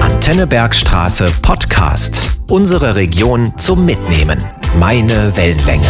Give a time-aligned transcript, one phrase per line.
[0.00, 2.38] Antennebergstraße Podcast.
[2.50, 4.38] Unsere Region zum Mitnehmen.
[4.78, 5.88] Meine Wellenlänge.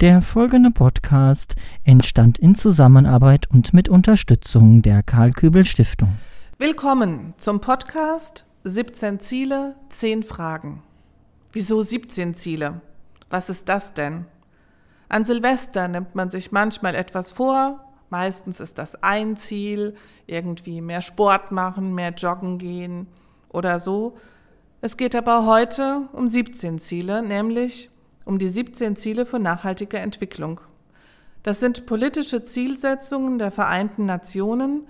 [0.00, 6.18] Der folgende Podcast entstand in Zusammenarbeit und mit Unterstützung der Karl Kübel Stiftung.
[6.58, 10.82] Willkommen zum Podcast 17 Ziele, 10 Fragen.
[11.52, 12.80] Wieso 17 Ziele?
[13.30, 14.24] Was ist das denn?
[15.08, 17.91] An Silvester nimmt man sich manchmal etwas vor.
[18.12, 19.94] Meistens ist das ein Ziel,
[20.26, 23.06] irgendwie mehr Sport machen, mehr joggen gehen
[23.48, 24.18] oder so.
[24.82, 27.88] Es geht aber heute um 17 Ziele, nämlich
[28.26, 30.60] um die 17 Ziele für nachhaltige Entwicklung.
[31.42, 34.86] Das sind politische Zielsetzungen der Vereinten Nationen.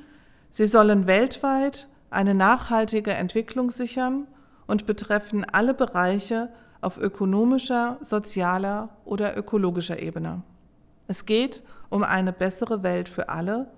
[0.51, 4.27] Sie sollen weltweit eine nachhaltige Entwicklung sichern
[4.67, 6.49] und betreffen alle Bereiche
[6.81, 10.43] auf ökonomischer, sozialer oder ökologischer Ebene.
[11.09, 13.71] Es geht um eine bessere Welt für alle,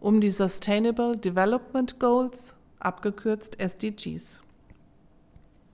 [0.00, 4.40] um die Sustainable Development Goals, abgekürzt SDGs.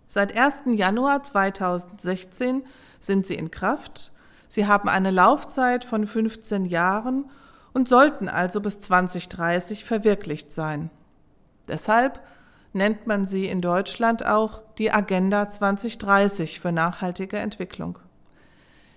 [0.08, 0.62] Seit 1.
[0.66, 2.64] Januar 2016
[3.00, 4.12] sind sie in Kraft.
[4.48, 7.30] Sie haben eine Laufzeit von 15 Jahren
[7.72, 10.90] und sollten also bis 2030 verwirklicht sein.
[11.68, 12.22] Deshalb
[12.72, 17.98] nennt man sie in Deutschland auch die Agenda 2030 für nachhaltige Entwicklung.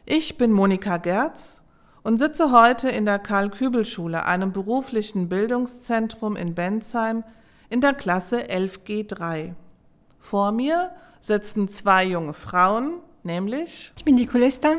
[0.06, 1.64] Ich bin Monika Gerz
[2.04, 7.24] und sitze heute in der Karl-Kübel-Schule, einem beruflichen Bildungszentrum in Bensheim,
[7.70, 9.54] in der Klasse 11G3.
[10.20, 13.92] Vor mir sitzen zwei junge Frauen, nämlich.
[13.98, 14.76] Ich bin die Colista.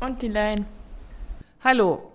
[0.00, 0.66] Und die Lane.
[1.64, 2.12] Hallo.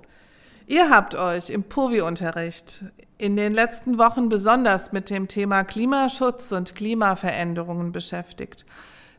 [0.65, 2.83] Ihr habt euch im POVI-Unterricht
[3.17, 8.65] in den letzten Wochen besonders mit dem Thema Klimaschutz und Klimaveränderungen beschäftigt.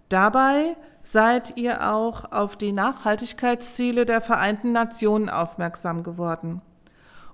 [0.09, 0.77] Dabei
[1.11, 6.61] seid ihr auch auf die Nachhaltigkeitsziele der Vereinten Nationen aufmerksam geworden.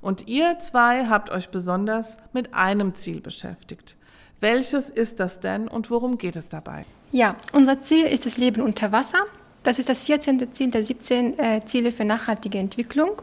[0.01, 3.97] Und ihr zwei habt euch besonders mit einem Ziel beschäftigt.
[4.39, 6.85] Welches ist das denn und worum geht es dabei?
[7.11, 9.19] Ja, unser Ziel ist das Leben unter Wasser.
[9.65, 10.53] Das ist das 14.
[10.53, 13.23] Ziel der 17 äh, Ziele für nachhaltige Entwicklung.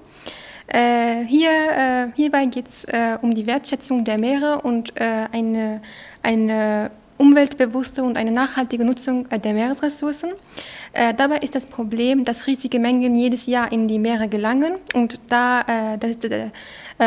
[0.67, 5.81] Äh, hier, äh, hierbei geht es äh, um die Wertschätzung der Meere und äh, eine,
[6.23, 10.31] eine umweltbewusste und eine nachhaltige Nutzung äh, der Meeresressourcen.
[10.93, 15.19] Äh, dabei ist das Problem, dass riesige Mengen jedes Jahr in die Meere gelangen und
[15.29, 15.63] da
[15.97, 16.17] das,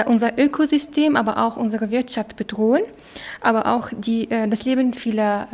[0.07, 2.83] unser Ökosystem, aber auch unsere Wirtschaft bedrohen,
[3.41, 5.49] aber auch die, das Leben vieler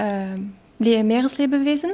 [0.78, 1.90] Meereslebewesen.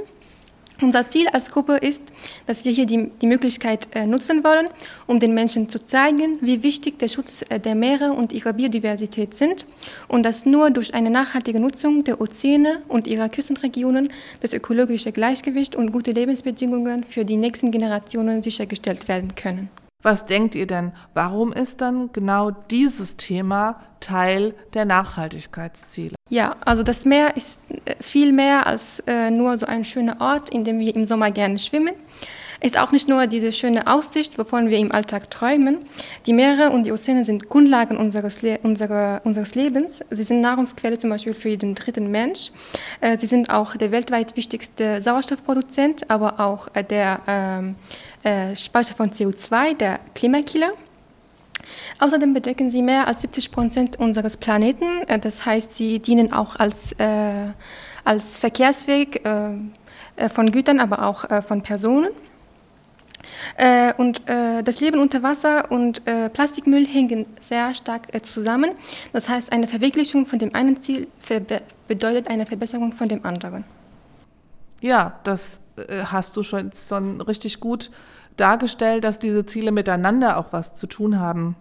[0.82, 2.02] Unser Ziel als Gruppe ist,
[2.46, 4.68] dass wir hier die, die Möglichkeit äh, nutzen wollen,
[5.06, 9.32] um den Menschen zu zeigen, wie wichtig der Schutz äh, der Meere und ihrer Biodiversität
[9.32, 9.64] sind
[10.08, 15.76] und dass nur durch eine nachhaltige Nutzung der Ozeane und ihrer Küstenregionen das ökologische Gleichgewicht
[15.76, 19.70] und gute Lebensbedingungen für die nächsten Generationen sichergestellt werden können.
[20.06, 26.14] Was denkt ihr denn, warum ist dann genau dieses Thema Teil der Nachhaltigkeitsziele?
[26.30, 30.50] Ja, also das Meer ist äh, viel mehr als äh, nur so ein schöner Ort,
[30.50, 31.94] in dem wir im Sommer gerne schwimmen.
[32.60, 35.78] Ist auch nicht nur diese schöne Aussicht, wovon wir im Alltag träumen.
[36.24, 40.04] Die Meere und die Ozeane sind Grundlagen unseres, Le unserer, unseres Lebens.
[40.10, 42.52] Sie sind Nahrungsquelle zum Beispiel für jeden dritten Mensch.
[43.00, 47.74] Äh, sie sind auch der weltweit wichtigste Sauerstoffproduzent, aber auch äh, der ähm,
[48.22, 50.72] äh, Speicher von CO2, der Klimakiller.
[51.98, 55.02] Außerdem bedecken sie mehr als 70 Prozent unseres Planeten.
[55.06, 57.48] Äh, das heißt, sie dienen auch als, äh,
[58.04, 59.50] als Verkehrsweg äh,
[60.16, 62.10] äh von Gütern, aber auch äh, von Personen.
[63.56, 68.72] Äh, und das Leben unter Wasser und Plastikmüll hängen sehr stark zusammen.
[69.12, 71.08] Das heißt, eine Verwirklichung von dem einen Ziel
[71.88, 73.64] bedeutet eine Verbesserung von dem anderen.
[74.80, 75.60] Ja, das
[76.04, 77.90] hast du schon, schon richtig gut
[78.36, 81.56] dargestellt, dass diese Ziele miteinander auch was zu tun haben.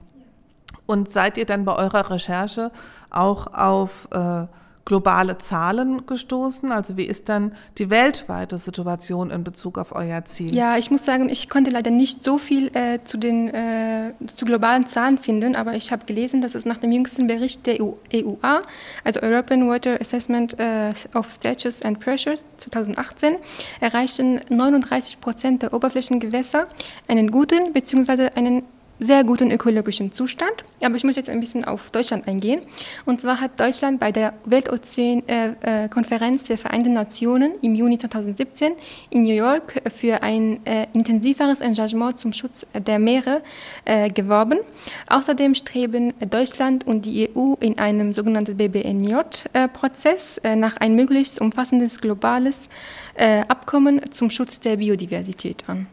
[0.86, 2.72] Und seid ihr dann bei eurer Recherche
[3.10, 4.46] auch auf äh,
[4.86, 6.72] globale Zahlen gestoßen?
[6.72, 10.54] Also wie ist dann die weltweite Situation in Bezug auf euer Ziel?
[10.56, 14.46] Ja, ich muss sagen, ich konnte leider nicht so viel äh, zu den äh, zu
[14.46, 17.94] globalen Zahlen finden, aber ich habe gelesen, dass es nach dem jüngsten Bericht der EU,
[18.14, 18.62] EUA,
[19.04, 23.38] also European Water Assessment äh, of Status and Pressures 2018,
[23.82, 26.68] erreichten 39 Prozent der Oberflächengewässer
[27.08, 28.30] einen guten bzw.
[28.36, 28.64] einen
[29.00, 30.52] sehr guten ökologischen Zustand.
[30.82, 32.62] Aber ich muss jetzt ein bisschen auf Deutschland eingehen.
[33.06, 38.74] Und zwar hat Deutschland bei der Weltozean-Konferenz äh, äh der Vereinten Nationen im Juni 2017
[39.10, 43.42] in New York für ein äh, intensiveres Engagement zum Schutz der Meere
[43.86, 44.60] äh, geworben.
[45.08, 52.00] Außerdem streben Deutschland und die EU in einem sogenannten BBNJ-Prozess äh, nach ein möglichst umfassendes
[52.00, 52.70] globales
[53.16, 55.88] äh, Abkommen zum Schutz der Biodiversität an.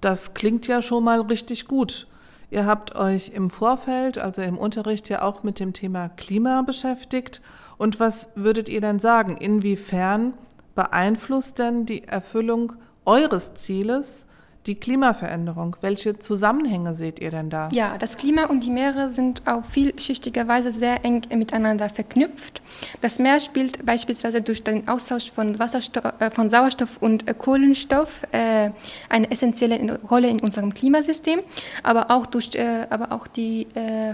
[0.00, 2.06] Das klingt ja schon mal richtig gut.
[2.54, 7.42] Ihr habt euch im Vorfeld, also im Unterricht ja auch mit dem Thema Klima beschäftigt.
[7.78, 9.36] Und was würdet ihr denn sagen?
[9.36, 10.34] Inwiefern
[10.76, 12.74] beeinflusst denn die Erfüllung
[13.04, 14.26] eures Zieles
[14.66, 15.76] die Klimaveränderung.
[15.80, 17.68] Welche Zusammenhänge seht ihr denn da?
[17.72, 22.62] Ja, das Klima und die Meere sind auf vielschichtige Weise sehr eng miteinander verknüpft.
[23.00, 28.70] Das Meer spielt beispielsweise durch den Austausch von, äh, von Sauerstoff und äh, Kohlenstoff äh,
[29.08, 31.40] eine essentielle Rolle in unserem Klimasystem,
[31.82, 32.50] aber auch durch
[32.90, 33.66] aber auch die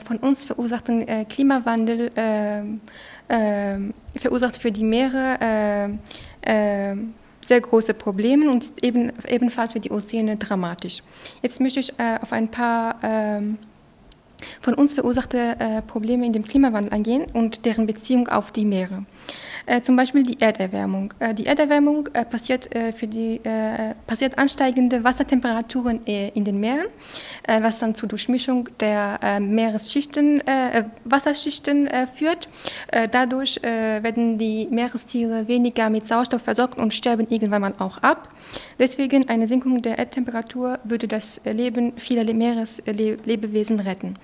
[0.05, 2.11] von uns verursachten Klimawandel
[4.17, 5.99] verursacht für die Meere
[7.40, 11.02] sehr große Probleme und eben, ebenfalls für die Ozeane dramatisch.
[11.42, 13.58] Jetzt möchte ich äh, auf ein paar ähm,
[14.60, 19.04] von uns verursachte äh, Probleme in dem Klimawandel eingehen und deren Beziehung auf die Meere.
[19.66, 21.12] Äh, zum Beispiel die Erderwärmung.
[21.18, 23.40] Äh, die Erderwärmung äh, passiert, für die,
[24.06, 26.86] passiert ansteigende Wassertemperaturen in den Meeren,
[27.46, 30.42] was dann zur Durchmischung der Meeresschichten,
[31.04, 32.48] Wasserschichten führt.
[33.10, 38.28] dadurch werden die Meerestiere weniger mit Sauerstoff versorgt und sterben irgendwann mal auch ab.
[38.78, 44.16] Deswegen eine Senkung der Erdtemperatur würde das Leben vieler Meereslebewesen retten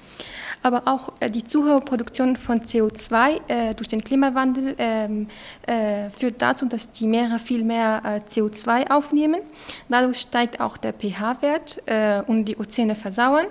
[0.62, 5.28] aber auch äh, die zu hohe Produktion von CO2 äh, durch den Klimawandel ähm,
[5.66, 9.40] äh, führt dazu, dass die Meere viel mehr äh, CO2 aufnehmen.
[9.88, 13.46] Dadurch steigt auch der pH-Wert äh, und die Ozeane versauern.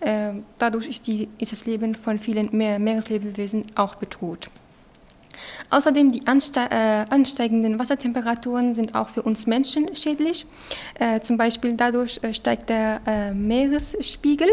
[0.00, 4.50] Äh, dadurch ist, die, ist das Leben von vielen Meereslebewesen auch bedroht.
[5.70, 10.46] Außerdem die äh, ansteigenden Wassertemperaturen sind auch für uns Menschen schädlich.
[10.98, 13.00] Äh, zum Beispiel dadurch äh, steigt der
[13.34, 14.48] Meeresspiegel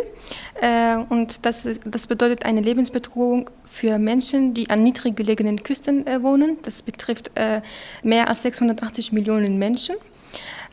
[1.09, 6.57] und das, das bedeutet eine Lebensbedrohung für Menschen, die an niedrig gelegenen Küsten wohnen.
[6.63, 7.31] Das betrifft
[8.03, 9.95] mehr als 680 Millionen Menschen.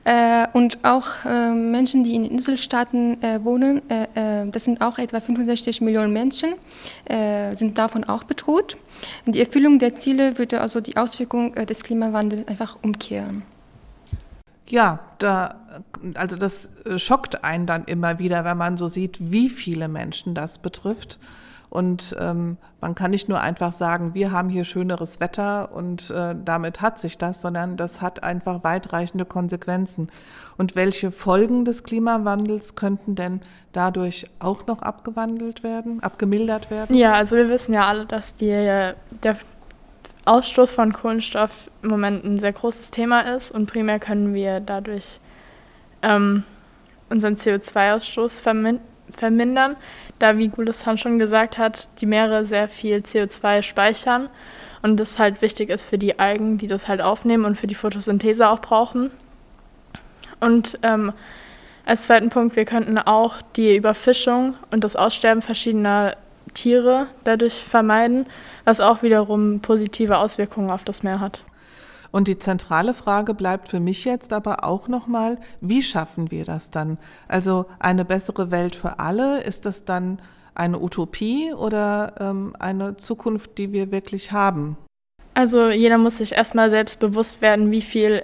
[0.05, 4.99] Äh, und auch äh, Menschen, die in Inselstaaten äh, wohnen, äh, äh, das sind auch
[4.99, 6.55] etwa 65 Millionen Menschen,
[7.07, 8.77] äh, sind davon auch bedroht.
[9.25, 13.43] Und die Erfüllung der Ziele würde also die Auswirkung des Klimawandels einfach umkehren.
[14.67, 15.57] Ja, da,
[16.15, 20.59] also das schockt einen dann immer wieder, wenn man so sieht, wie viele Menschen das
[20.59, 21.19] betrifft.
[21.75, 26.37] Und ähm, man kann nicht nur einfach sagen, wir haben hier schöneres Wetter und äh,
[26.45, 30.09] damit hat sich das, sondern das hat einfach weitreichende Konsequenzen.
[30.57, 33.41] Und welche Folgen des Klimawandels könnten denn
[33.73, 36.95] dadurch auch noch abgewandelt werden, abgemildert werden?
[36.95, 39.37] Ja, also wir wissen ja alle, dass die, der
[40.27, 45.19] Ausstoß von Kohlenstoff im Moment ein sehr großes Thema ist und primär können wir dadurch
[46.03, 46.45] ähm,
[47.11, 48.41] unseren CO2-Ausstoß
[49.17, 49.77] vermindern
[50.19, 54.29] da, wie Gulistan schon gesagt hat, die Meere sehr viel CO2 speichern
[54.83, 57.75] und das halt wichtig ist für die Algen, die das halt aufnehmen und für die
[57.75, 59.11] Photosynthese auch brauchen.
[60.41, 61.13] Und ähm,
[61.87, 66.17] als zweiten Punkt, wir könnten auch die Überfischung und das Aussterben verschiedener
[66.53, 68.27] Tiere dadurch vermeiden,
[68.65, 71.43] was auch wiederum positive Auswirkungen auf das Meer hat.
[72.15, 76.71] Und die zentrale Frage bleibt für mich jetzt aber auch nochmal, wie schaffen wir das
[76.71, 76.97] dann?
[77.27, 80.21] Also eine bessere Welt für alle, ist das dann
[80.55, 84.77] eine Utopie oder ähm, eine Zukunft, die wir wirklich haben?
[85.35, 88.23] Also jeder muss sich erstmal selbst bewusst werden, wie viel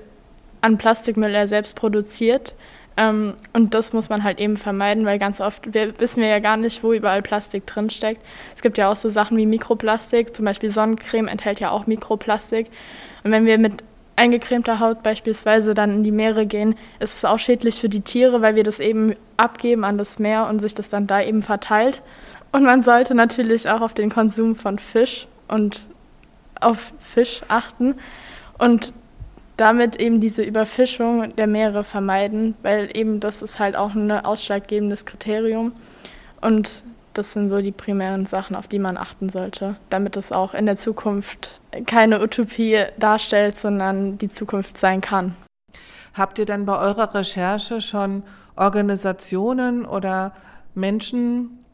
[0.60, 2.54] an Plastikmüll er selbst produziert.
[2.96, 6.38] Ähm, und das muss man halt eben vermeiden, weil ganz oft wir, wissen wir ja
[6.38, 8.24] gar nicht, wo überall Plastik drinsteckt.
[8.54, 12.68] Es gibt ja auch so Sachen wie Mikroplastik, zum Beispiel Sonnencreme enthält ja auch Mikroplastik.
[13.22, 13.84] Und wenn wir mit
[14.16, 18.42] eingecremter Haut beispielsweise dann in die Meere gehen, ist es auch schädlich für die Tiere,
[18.42, 22.02] weil wir das eben abgeben an das Meer und sich das dann da eben verteilt.
[22.52, 25.86] Und man sollte natürlich auch auf den Konsum von Fisch und
[26.60, 27.94] auf Fisch achten
[28.58, 28.92] und
[29.56, 35.04] damit eben diese Überfischung der Meere vermeiden, weil eben das ist halt auch ein ausschlaggebendes
[35.04, 35.72] Kriterium.
[36.40, 36.82] Und
[37.14, 40.66] das sind so die primären Sachen, auf die man achten sollte, damit es auch in
[40.66, 45.34] der Zukunft keine Utopie darstellt, sondern die Zukunft sein kann.
[46.14, 48.22] Habt ihr denn bei eurer Recherche schon
[48.56, 50.32] Organisationen oder
[50.74, 51.64] Menschen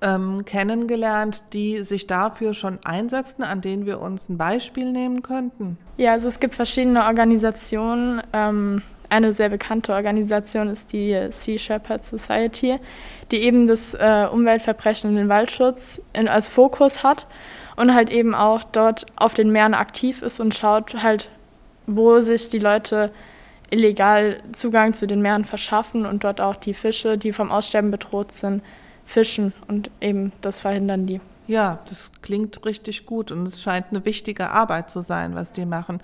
[0.00, 5.78] ähm, kennengelernt, die sich dafür schon einsetzen, an denen wir uns ein Beispiel nehmen könnten?
[5.96, 8.22] Ja, also es gibt verschiedene Organisationen.
[8.32, 8.82] Ähm,
[9.14, 12.78] eine sehr bekannte Organisation ist die Sea Shepherd Society,
[13.30, 17.26] die eben das äh, Umweltverbrechen und den Waldschutz in, als Fokus hat
[17.76, 21.28] und halt eben auch dort auf den Meeren aktiv ist und schaut halt,
[21.86, 23.12] wo sich die Leute
[23.70, 28.32] illegal Zugang zu den Meeren verschaffen und dort auch die Fische, die vom Aussterben bedroht
[28.32, 28.62] sind,
[29.04, 31.20] fischen und eben das verhindern die.
[31.46, 35.66] Ja, das klingt richtig gut und es scheint eine wichtige Arbeit zu sein, was die
[35.66, 36.00] machen.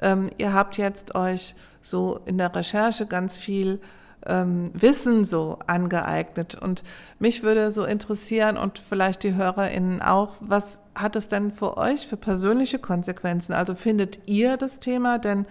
[0.00, 3.80] Ähm, ihr habt jetzt euch so in der Recherche ganz viel
[4.26, 6.54] ähm, Wissen so angeeignet.
[6.54, 6.84] Und
[7.18, 12.06] mich würde so interessieren und vielleicht die HörerInnen auch, was hat es denn für euch
[12.06, 13.52] für persönliche Konsequenzen?
[13.52, 15.46] Also findet ihr das Thema denn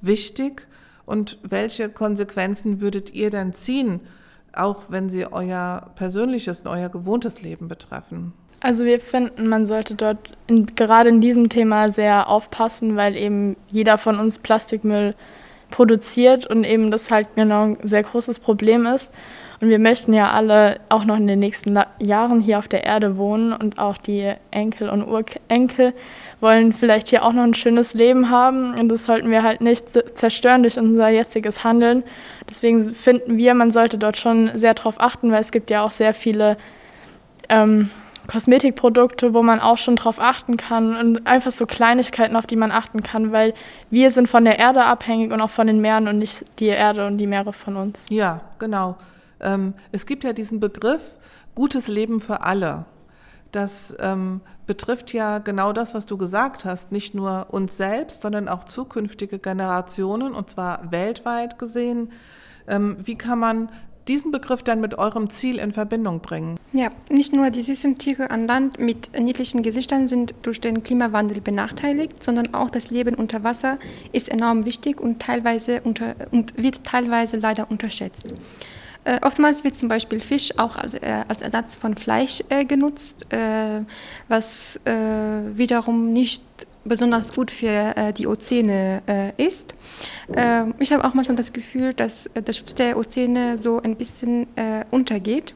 [0.00, 0.66] wichtig
[1.06, 4.00] und welche Konsequenzen würdet ihr denn ziehen,
[4.52, 8.32] auch wenn sie euer persönliches und euer gewohntes Leben betreffen?
[8.60, 13.56] Also wir finden, man sollte dort in, gerade in diesem Thema sehr aufpassen, weil eben
[13.72, 15.14] jeder von uns Plastikmüll
[15.70, 19.10] produziert und eben das halt genau ein sehr großes Problem ist.
[19.62, 23.18] Und wir möchten ja alle auch noch in den nächsten Jahren hier auf der Erde
[23.18, 25.92] wohnen und auch die Enkel und Urenkel
[26.40, 29.86] wollen vielleicht hier auch noch ein schönes Leben haben und das sollten wir halt nicht
[30.16, 32.04] zerstören durch unser jetziges Handeln.
[32.48, 35.92] Deswegen finden wir, man sollte dort schon sehr darauf achten, weil es gibt ja auch
[35.92, 36.56] sehr viele
[37.50, 37.90] ähm,
[38.30, 42.70] Kosmetikprodukte, wo man auch schon drauf achten kann und einfach so Kleinigkeiten, auf die man
[42.70, 43.54] achten kann, weil
[43.90, 47.08] wir sind von der Erde abhängig und auch von den Meeren und nicht die Erde
[47.08, 48.06] und die Meere von uns.
[48.08, 48.96] Ja, genau.
[49.40, 51.18] Ähm, es gibt ja diesen Begriff
[51.56, 52.84] gutes Leben für alle.
[53.50, 58.48] Das ähm, betrifft ja genau das, was du gesagt hast, nicht nur uns selbst, sondern
[58.48, 62.12] auch zukünftige Generationen und zwar weltweit gesehen.
[62.68, 63.70] Ähm, wie kann man
[64.10, 66.58] diesen Begriff dann mit eurem Ziel in Verbindung bringen?
[66.72, 71.40] Ja, nicht nur die süßen Tiere an Land mit niedlichen Gesichtern sind durch den Klimawandel
[71.40, 73.78] benachteiligt, sondern auch das Leben unter Wasser
[74.12, 78.26] ist enorm wichtig und, teilweise unter, und wird teilweise leider unterschätzt.
[79.04, 83.32] Äh, oftmals wird zum Beispiel Fisch auch als, äh, als Ersatz von Fleisch äh, genutzt,
[83.32, 83.82] äh,
[84.28, 84.92] was äh,
[85.56, 86.42] wiederum nicht
[86.84, 89.74] besonders gut für äh, die Ozeane äh, ist.
[90.34, 93.96] Äh, ich habe auch manchmal das Gefühl, dass äh, der Schutz der Ozeane so ein
[93.96, 95.54] bisschen äh, untergeht.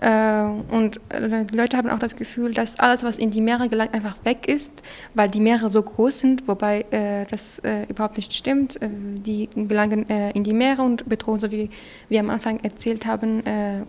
[0.00, 3.94] Äh, und die Leute haben auch das Gefühl, dass alles, was in die Meere gelangt,
[3.94, 4.82] einfach weg ist,
[5.14, 6.84] weil die Meere so groß sind, wobei
[7.30, 8.78] das überhaupt nicht stimmt.
[8.82, 11.70] die gelangen in die Meere und bedrohen, so wie
[12.08, 13.42] wir am Anfang erzählt haben,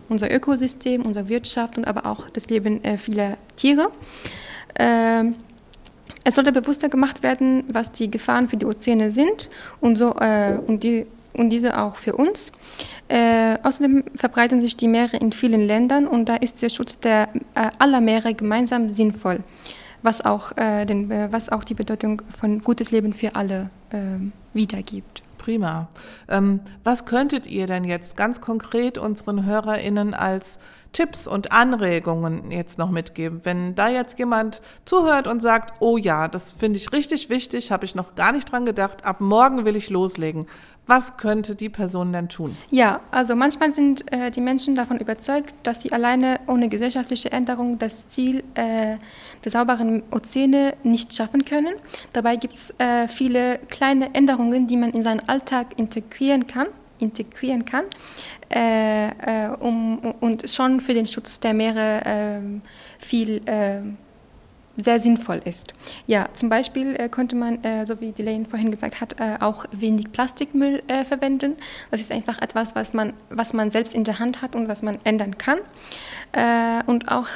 [0.08, 3.90] unser Ökosystem, unsere Wirtschaft und aber auch das Leben vieler Tiere.
[6.24, 9.50] Es sollte bewusster gemacht werden, was die Gefahren für die Ozeane sind
[9.80, 12.50] und, so, äh, und, die, und diese auch für uns.
[13.08, 17.28] Äh, außerdem verbreiten sich die Meere in vielen Ländern und da ist der Schutz der,
[17.54, 19.40] äh, aller Meere gemeinsam sinnvoll,
[20.02, 24.32] was auch, äh, den, äh, was auch die Bedeutung von gutes Leben für alle ähm,
[24.54, 25.22] wiedergibt.
[25.36, 25.88] Prima.
[26.30, 30.58] Ähm, was könntet ihr denn jetzt ganz konkret unseren HörerInnen als
[30.94, 33.40] Tipps und Anregungen jetzt noch mitgeben?
[33.44, 37.84] Wenn da jetzt jemand zuhört und sagt, oh ja, das finde ich richtig wichtig, habe
[37.84, 40.46] ich noch gar nicht dran gedacht, ab morgen will ich loslegen.
[40.86, 42.56] Was könnte die Person denn tun?
[42.70, 47.78] Ja, also manchmal sind äh, die Menschen davon überzeugt, dass sie alleine ohne gesellschaftliche Änderung
[47.78, 48.98] das Ziel äh,
[49.44, 51.74] der sauberen Ozeane nicht schaffen können.
[52.12, 56.66] Dabei gibt es äh, viele kleine Änderungen, die man in seinen Alltag integrieren kann
[57.04, 57.84] integrieren kann
[58.54, 62.40] äh, äh, um, und schon für den Schutz der Meere äh,
[62.98, 63.80] viel äh,
[64.76, 65.72] sehr sinnvoll ist.
[66.06, 70.10] Ja, zum Beispiel äh, könnte man, äh, so wie Delane vorhin gesagt hat, auch wenig
[70.12, 71.56] Plastikmüll verwenden.
[71.90, 74.82] Das ist einfach etwas, was man, was man selbst in der Hand hat und was
[74.82, 75.58] man ändern kann.
[76.86, 77.28] und auch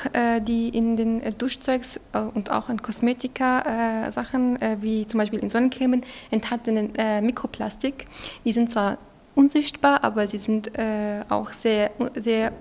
[0.43, 2.01] die in den Duschzeugs
[2.35, 6.93] und auch in Kosmetika-Sachen, wie zum Beispiel in Sonnencremen, enthaltenen
[7.25, 8.07] Mikroplastik,
[8.45, 8.99] die sind zwar
[9.39, 12.53] unsichtbar, aber sie sind äh, auch sehr, sehr,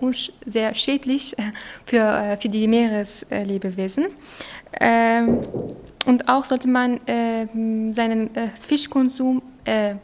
[0.46, 1.42] sehr schädlich äh,
[1.86, 4.06] für, äh, für die Meereslebewesen.
[4.80, 5.40] Ähm,
[6.06, 7.48] und auch sollte man äh,
[7.94, 9.96] seinen äh, Fischkonsum, äh,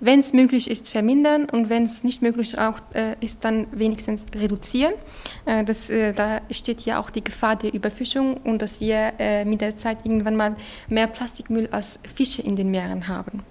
[0.00, 2.78] wenn es möglich ist, vermindern und wenn es nicht möglich auch,
[3.20, 4.94] ist, dann wenigstens reduzieren.
[5.44, 9.98] das, da steht ja auch die Gefahr der Überfischung und dass wir mit der Zeit
[10.04, 10.54] irgendwann mal
[10.88, 13.42] mehr Plastikmüll als Fische in den Meeren haben.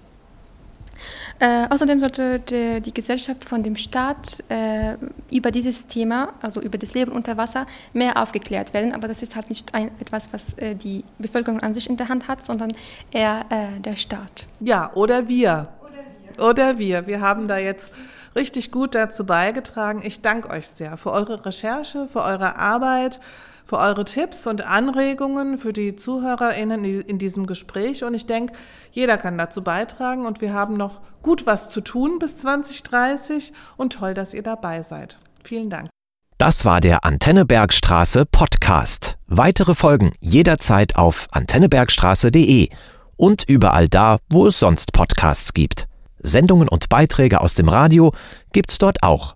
[1.38, 4.96] Äh, außerdem sollte die, die, Gesellschaft von dem Staat äh,
[5.30, 8.92] über dieses Thema, also über das Leben unter Wasser, mehr aufgeklärt werden.
[8.92, 12.08] Aber das ist halt nicht ein, etwas, was äh, die Bevölkerung an sich in der
[12.08, 12.72] Hand hat, sondern
[13.12, 14.46] eher äh, der Staat.
[14.60, 15.68] Ja, oder wir.
[15.80, 16.04] Oder
[16.36, 16.44] wir.
[16.44, 17.06] Oder wir.
[17.06, 17.90] Wir haben da jetzt
[18.38, 20.00] richtig gut dazu beigetragen.
[20.02, 23.20] Ich danke euch sehr für eure Recherche, für eure Arbeit
[23.68, 28.02] für eure Tipps und Anregungen für die ZuhörerInnen in diesem Gespräch.
[28.02, 28.54] Und ich denke,
[28.92, 33.92] jeder kann dazu beitragen und wir haben noch gut was zu tun bis 2030 und
[33.92, 35.18] toll, dass ihr dabei seid.
[35.44, 35.90] Vielen Dank.
[36.38, 39.18] Das war der Antennebergstraße Podcast.
[39.26, 42.70] Weitere Folgen jederzeit auf antennebergstraße.de
[43.16, 45.87] und überall da, wo es sonst Podcasts gibt.
[46.20, 48.12] Sendungen und Beiträge aus dem Radio
[48.52, 49.34] gibt's dort auch